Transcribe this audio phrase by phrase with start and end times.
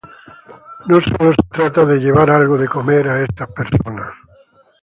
[0.87, 4.09] No sólo se trata de llevar algo de comer a estas personas.